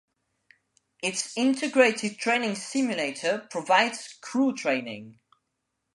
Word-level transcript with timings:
Its 1.03 1.37
integrated 1.37 2.17
training 2.17 2.55
simulator 2.55 3.47
provides 3.51 4.17
crew 4.23 4.51
training. 4.51 5.19